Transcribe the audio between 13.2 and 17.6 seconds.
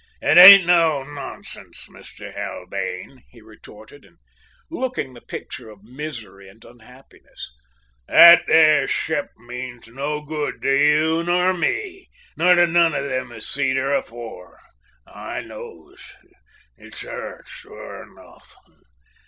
as seed her afore, I knows. It's her,